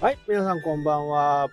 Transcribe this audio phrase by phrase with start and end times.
[0.00, 1.50] はい、皆さんこんばんは。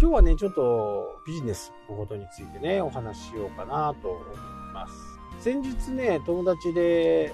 [0.00, 4.36] 今日はね、ちょっとビジネスのことについてね、お話ししようかなと思い
[4.74, 4.92] ます。
[5.44, 7.32] 先日ね、友達で、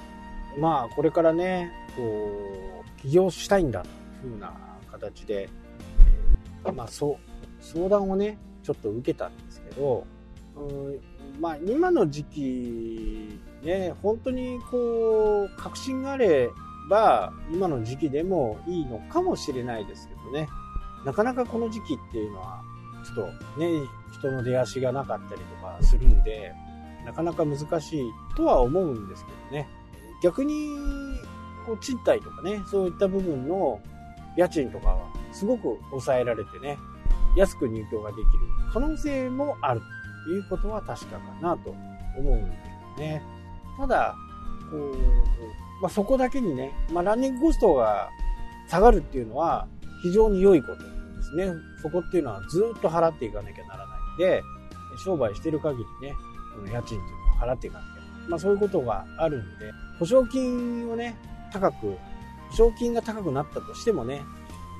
[0.59, 3.89] まあ、これからね、こう、起業したいんだ、と
[4.27, 4.53] いうふうな
[4.91, 5.49] 形で、
[6.77, 7.17] まあ、そう、
[7.65, 10.07] 相談をね、ちょっと受けたんですけど、
[10.55, 11.01] うん
[11.41, 16.51] まあ、今の時期、ね、本当にこう、確信があれ
[16.89, 20.49] ば、今の時期でもいいのかもしれないですけどね、
[21.05, 22.63] なかなかこの時期っていうのは、
[23.05, 23.69] ちょっとね、
[24.13, 26.53] 人の出足がなかったりとかするんで、
[27.05, 29.69] なかなか難しいとは思うんですけどね、
[30.23, 30.77] 逆に、
[31.67, 33.81] こう、賃貸とかね、そういった部分の
[34.37, 36.79] 家賃とかはすごく抑えられてね、
[37.37, 38.27] 安く入居ができる
[38.73, 39.81] 可能性もある
[40.25, 41.71] ということは確かかなと
[42.17, 42.57] 思うんで
[42.97, 43.23] すよね。
[43.79, 44.15] ただ、
[44.71, 44.95] こう、
[45.83, 48.09] まあ、そこだけにね、まあ、ランニングコストが
[48.69, 49.67] 下がるっていうのは
[50.03, 50.85] 非常に良いことで
[51.23, 51.53] すね。
[51.83, 54.43] そこっていうのはずっと払っていかなきゃならないんで、
[55.05, 56.15] 商売してる限りね、
[56.55, 58.29] この家賃っていうのを払っていかなきゃ。
[58.29, 61.17] まあそういうことがあるんで、保証金をね、
[61.53, 61.97] 高く、
[62.51, 64.23] 保証金が高くなったとしてもね、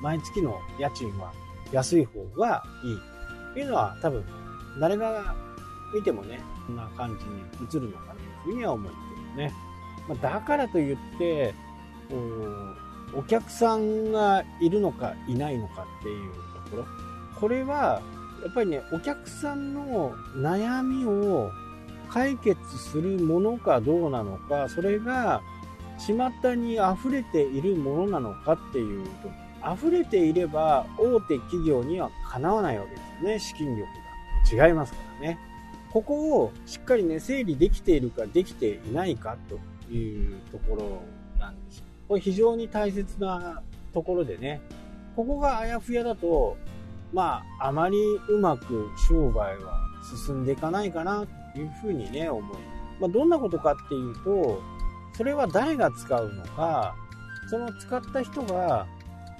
[0.01, 1.33] 毎月の家賃は
[1.73, 2.95] 安い方がいい
[3.51, 4.23] っていうのは多分
[4.79, 5.35] 誰が
[5.93, 8.97] 見てもね、こんな感じに映るのかなというふうには思って
[9.41, 9.53] るね。
[10.07, 11.53] ま、だからといって、
[12.09, 12.15] こ
[13.15, 16.33] う、お客さんがいるのかいないのかっていう
[16.69, 16.85] ところ。
[17.39, 18.01] これは、
[18.43, 21.51] やっぱりね、お客さんの悩みを
[22.09, 25.41] 解決するものかどうなのか、それが
[25.97, 29.29] 巷に溢れているものなのかっていうと、
[29.73, 33.87] 溢れていれば大手企業にはかなわないわけですよね、資金力
[34.59, 34.67] が。
[34.67, 35.39] 違いますからね。
[35.91, 39.59] ここをしっかりね、整理できているかできていないかと
[39.91, 41.01] いうところ
[41.39, 41.83] なんです。
[42.07, 43.61] これ非常に大切な
[43.93, 44.61] ところでね、
[45.15, 46.57] ここがあやふやだと、
[47.13, 47.97] まあ、あまり
[48.29, 49.79] うまく商売は
[50.25, 52.57] 進んでいかないかなというふうにね、思い。
[52.99, 54.61] まあ、どんなことかっていうと、
[55.15, 56.95] それは誰が使うのか、
[57.49, 58.87] その使った人が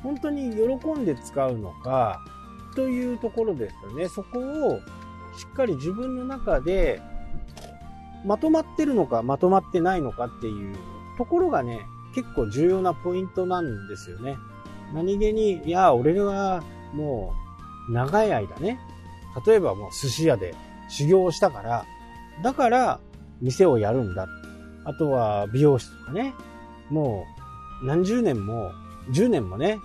[0.03, 2.23] 本当に喜んで使うのか、
[2.75, 4.07] というところですよね。
[4.07, 4.79] そこを
[5.37, 7.01] しっかり自分の中で
[8.25, 10.75] まとまってるのかまとまってないのかっていう
[11.17, 11.85] ところがね、
[12.15, 14.37] 結構重要なポイントなんですよね。
[14.93, 16.63] 何気に、いや、俺は
[16.93, 17.33] も
[17.89, 18.79] う長い間ね、
[19.45, 20.55] 例えばもう寿司屋で
[20.89, 21.85] 修行したから、
[22.43, 22.99] だから
[23.41, 24.27] 店をやるんだ。
[24.85, 26.33] あとは美容室とかね、
[26.89, 27.25] も
[27.81, 28.71] う何十年も、
[29.11, 29.79] 10年もね、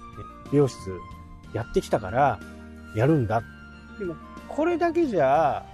[0.52, 0.76] 美容室
[1.52, 2.38] やってきたから
[2.94, 3.42] やるんだ。
[3.98, 4.14] でも、
[4.48, 5.64] これだけじゃ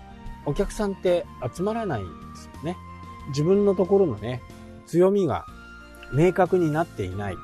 [0.47, 2.03] お客さんって集まらない。
[3.29, 4.43] 自分のところのね、
[4.87, 5.47] 強みが
[6.13, 7.37] 明確になっていない。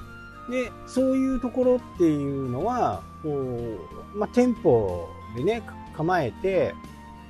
[0.50, 5.62] で、そういうところっていうのは、こう、まあ、店舗でね、
[5.96, 6.74] 構えて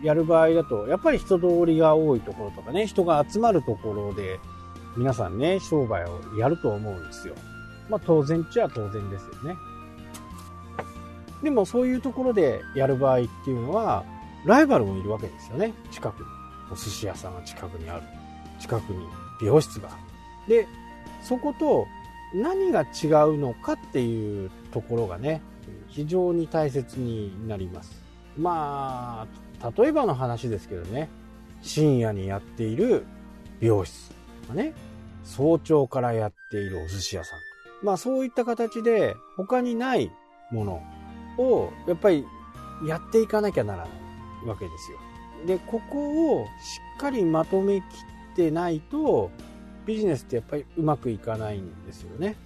[0.03, 4.41] やる場合だと、やっぱり人通りが多いところとかね、人が集まるところで、
[4.97, 7.35] 皆さんね、商売をやると思うんですよ。
[7.89, 9.57] まあ、当然っちゃ当然ですよね。
[11.43, 14.05] でもそういうところでやる場合っていうのは、
[14.45, 15.75] ライバルもいるわけですよね。
[15.91, 16.27] 近くに。
[16.71, 18.03] お寿司屋さんが近くにある。
[18.61, 19.07] 近くに
[19.41, 19.89] 美容室が。
[20.47, 20.69] で、
[21.23, 21.87] そこと
[22.35, 25.41] 何が違うのかっていうところがね、
[25.89, 28.01] 非常に大切になります。
[28.39, 29.27] ま
[29.61, 31.09] あ、例えばの話ですけどね、
[31.63, 33.05] 深夜にやっている
[33.61, 34.11] 美容室
[34.43, 34.73] とかね、
[35.25, 37.39] 早朝からやっているお寿司屋さん。
[37.83, 40.11] まあそういった形で他にない
[40.51, 40.83] もの
[41.39, 42.27] をやっぱり
[42.87, 43.89] やっていかなきゃならな
[44.45, 44.99] いわけですよ。
[45.47, 47.85] で、ここをしっかりまとめき
[48.33, 49.31] ってないと、
[49.87, 52.37] ビジネスってやっぱりうまくいかないんですよね。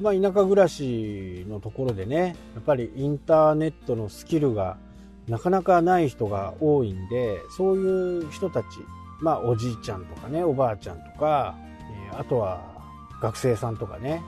[0.00, 4.76] まあ田舎暮らしのところでね、やっぱりインターネットのスキルが
[5.28, 8.66] なかなかない人が多いんで、そういう人たち、
[9.20, 11.56] まあおじいちゃんとかね、おばあちゃんとか、
[12.12, 12.60] えあとは
[13.20, 14.22] 学生さんとかね、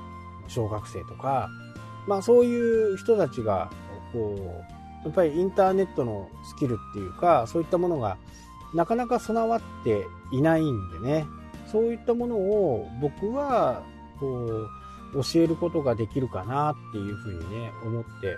[0.49, 1.49] 小学生とか、
[2.07, 3.71] まあそういう人たちが
[4.13, 8.19] こう、やっぱりインターネットのスキルっていうか、そういったものが
[8.75, 11.27] なかなか備わっていないんでね、
[11.71, 13.83] そういったものを僕は、
[14.19, 14.47] こ
[15.15, 18.37] う、教えることができるかなっていうふうにね、思って、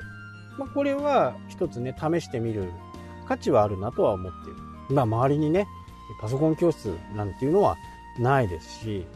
[0.58, 2.70] まあこれは一つね、試してみる
[3.26, 4.56] 価値はあるなとは思ってる。
[4.94, 5.66] まあ周りにね、
[6.20, 7.76] パソコン教室なんていうのは
[8.18, 9.06] ないですし、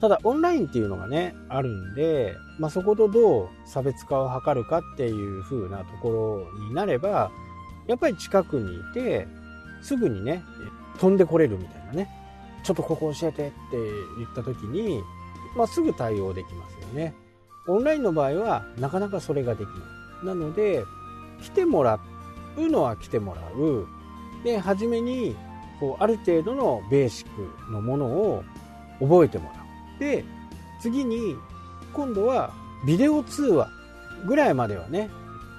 [0.00, 7.30] ただオンラインっていうのがね、あるんで、まあ、そことどう差別化を図るかっていう風なところになれば、
[7.86, 9.28] やっぱり近くにいて、
[9.82, 10.42] すぐにね、
[10.98, 12.08] 飛んでこれるみたいなね。
[12.62, 13.54] ちょっとここ教えてって
[14.18, 15.02] 言った時に、
[15.56, 17.14] まあ、すぐ対応できますよね。
[17.66, 20.02] オンラインの場合は、なかなかそれができない。
[20.22, 20.84] なので
[21.42, 21.98] 来てもら
[22.56, 23.86] うのは来てもらう
[24.44, 25.36] で初めに
[25.80, 27.28] こうある程度のベーシッ
[27.66, 28.44] クのものを
[29.00, 29.64] 覚えてもら
[29.96, 30.24] うで
[30.80, 31.36] 次に
[31.92, 32.52] 今度は
[32.86, 33.68] ビデオ通話
[34.26, 35.10] ぐらいまではね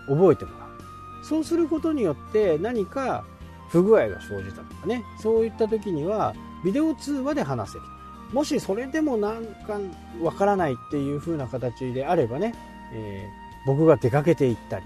[0.08, 3.26] 覚えてもらうそうすることによって何か
[3.74, 7.84] 不具合が生じたとかねそういった時にはビデオ通話で話せる
[8.32, 9.80] もしそれでもなんか
[10.22, 12.54] わからないっていう風な形であればね、
[12.94, 14.86] えー、僕が出かけていったり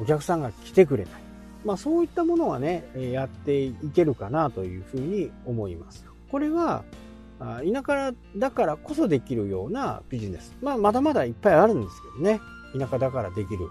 [0.00, 1.12] お客さんが来てくれない
[1.64, 6.84] まあそういったものはねやっていけるかなというふうに思いますこれは
[7.38, 10.56] 田舎だからこそできるようなビジネス。
[10.62, 12.40] まあ、まだまだいっぱいあるんですけどね。
[12.78, 13.68] 田舎だからできる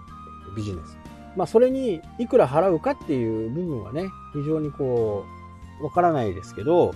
[0.56, 1.03] ビジネス。
[1.36, 5.24] まあ、それにいくら払うかっていう部分はね、非常にこ
[5.80, 6.94] う、わからないですけど、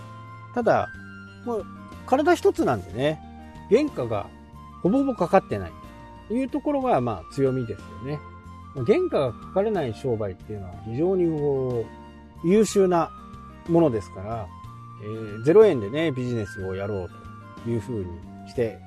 [0.55, 0.88] ただ、
[1.44, 1.67] もう、
[2.06, 3.20] 体一つなんでね、
[3.70, 4.29] 原価が
[4.82, 5.73] ほぼほぼかかってない
[6.29, 8.19] というところが、まあ、強みですよね。
[8.87, 11.84] 原価がかからない商売っていうのは非常にこ
[12.44, 13.11] う、優秀な
[13.69, 14.46] ものですから、
[15.02, 17.11] えー、0円でね、ビジネスをやろう
[17.64, 18.79] というふうにして、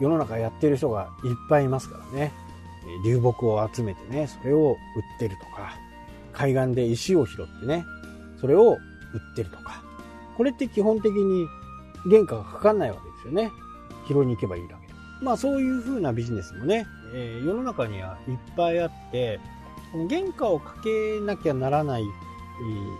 [0.00, 2.32] 世の中やってる人がいっぱいいますからね。
[3.04, 5.74] 流木を集めてね、それを売ってるとか、
[6.32, 7.84] 海岸で石を拾ってね、
[8.40, 8.76] それを売
[9.32, 9.82] ってるとか。
[10.36, 11.46] これって基本的に
[12.08, 13.50] 原価がかかんないわけですよね。
[14.06, 14.94] 拾いに行けばいいだけで。
[15.22, 19.40] まあそういう風なビジネスもね、えー、世の中にはいっぱいあって、
[19.92, 22.04] この原価をかけなきゃならない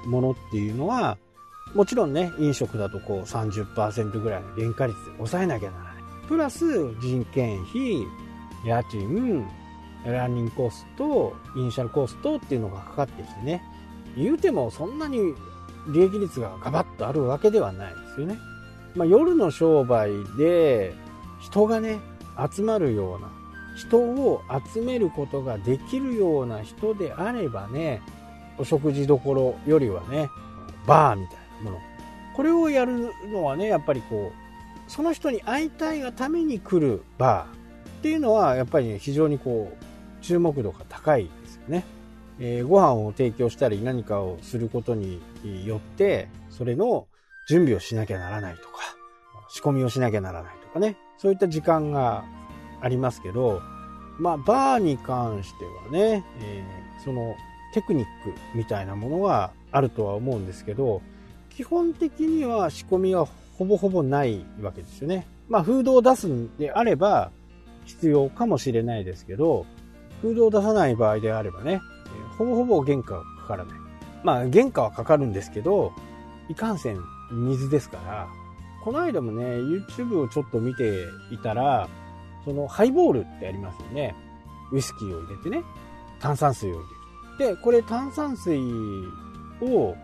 [0.06, 1.18] ものっていうのは、
[1.74, 5.94] もちろんね、飲食だとこう30%ぐらいの原価率で抑えなきゃならない。
[6.28, 8.06] プラス人件費、
[8.64, 9.46] 家賃、
[10.12, 13.62] ランニングコスト、イニシャルコーストっていうのがかかってきてね、
[14.16, 15.34] 言うてもそんなに
[15.88, 18.38] 利益率がガバッとあるわけではないですよね。
[18.94, 20.94] まあ、夜の商売で
[21.40, 21.98] 人がね、
[22.50, 23.30] 集まるような、
[23.76, 24.40] 人を
[24.74, 28.00] 集めることができるような人であればね、
[28.58, 30.30] お食事どころよりはね、
[30.86, 31.82] バーみたいなもの
[32.34, 39.85] これをやるのはねやっぱりこうその人に会いたいがために来るバーっていうのはやっぱり、ね、非常にこう
[40.26, 41.84] 注目度が高いですよね、
[42.40, 45.20] えー、ご飯を提供したり何かをすることに
[45.64, 47.06] よってそれの
[47.48, 48.68] 準備をしなきゃならないとか
[49.48, 52.24] 仕込みをしなきゃならないとかねそういった時間が
[52.80, 53.62] ありますけど
[54.18, 57.36] まあバーに関してはね、えー、その
[57.72, 61.02] テクニックみたいなものはあるとは思うんですけど
[61.50, 63.26] 基本的には仕込みは
[63.56, 65.26] ほぼほぼないわけですよね。
[65.48, 67.30] まあ、フードを出すんであれば
[67.86, 69.64] 必要かもしれないですけど、
[70.26, 71.80] フードを出さない場合であればね、
[72.36, 73.78] ほぼほぼ原価がかからない。
[74.24, 75.92] まあ、原価はかかるんですけど、
[76.48, 76.98] いかんせん
[77.30, 78.28] 水ですから、
[78.82, 81.88] この間もね、YouTube をちょっと見ていたら、
[82.44, 84.14] そのハイボールってありますよね。
[84.72, 85.62] ウイスキーを入れてね、
[86.20, 86.80] 炭酸水を入
[87.38, 87.56] れる。
[87.56, 88.58] で、これ炭酸水
[89.62, 89.94] を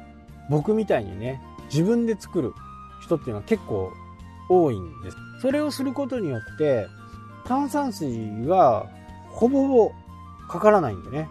[0.50, 1.42] 僕みたいにね、
[1.72, 2.52] 自分で作る
[3.00, 3.92] 人っていうのは結構
[4.48, 5.16] 多いんです。
[5.40, 6.86] それをすることによって、
[7.44, 8.86] 炭酸水が
[9.30, 9.92] ほぼほぼ
[10.52, 11.28] かからないんでね。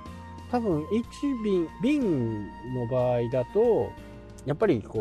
[0.51, 3.91] 多分1瓶、瓶の場合だと、
[4.45, 4.99] やっぱりこ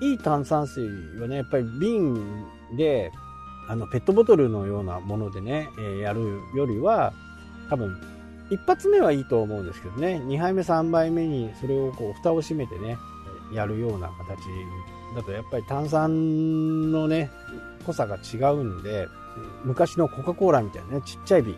[0.00, 0.86] う、いい炭酸水
[1.20, 2.44] はね、やっぱり瓶
[2.76, 3.10] で、
[3.68, 7.12] あの、ペットボトルのようなものでね、えー、やるよりは、
[7.68, 7.98] 多分、
[8.50, 12.96] 一発目はいいと思うんですけどね、2杯目、3杯目にそれをこう、蓋を閉めてね、
[13.52, 14.38] やるような形
[15.14, 17.30] だとやっぱり炭酸のね
[17.86, 19.08] 濃さが違うんで
[19.64, 21.56] 昔のコカ・コーラみたいなねちっちゃい瓶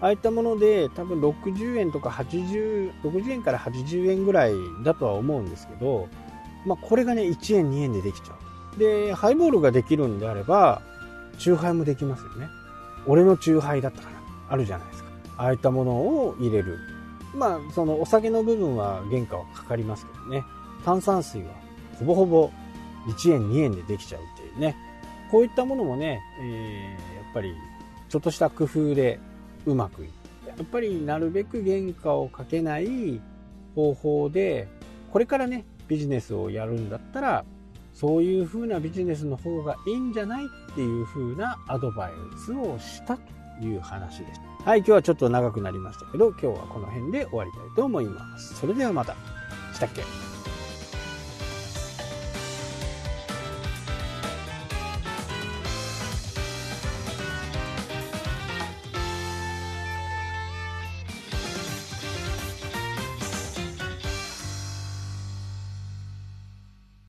[0.00, 4.52] ああいったもので多分60円とか80 60円から80円ぐらい
[4.84, 6.08] だとは思うんですけど、
[6.66, 8.78] まあ、これがね1円2円でできちゃう。
[8.78, 10.82] でハイボールができるんであれば
[11.38, 12.48] チューハイもできますよね。
[13.06, 14.16] 俺のチューハイだったかな。
[14.48, 15.10] あるじゃないですか。
[15.38, 16.78] ああいったものを入れる。
[17.34, 20.44] まあそのお酒の部分は原価はかかりますけどね。
[20.84, 21.48] 炭酸水は
[21.98, 22.50] ほぼほぼ
[23.06, 24.76] 1円2円でできちゃうっていうね。
[25.30, 27.54] こういったものもね、えー、やっぱり
[28.08, 29.18] ちょっとした工夫で
[29.66, 33.20] うまくいってやっぱりなるべく原価をかけない
[33.74, 34.68] 方法で
[35.12, 37.44] これからねビジネスをやるんだったら
[37.92, 42.12] そういう風なビジネスの方がいいんじゃないっていう風なアドバイ
[42.44, 43.22] スをしたと
[43.64, 44.40] いう話です。
[44.64, 48.54] はい、今日はちょっと長くなりましたけど、今日はこの辺で終わりたいと思います。
[48.56, 49.14] それではまた。
[49.72, 50.02] したっけ？